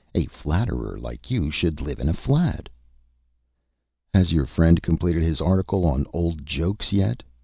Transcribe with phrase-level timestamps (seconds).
[0.15, 2.69] "A flatterer like you should live in a flat."
[4.15, 7.21] "Has your friend completed his article on old jokes yet?"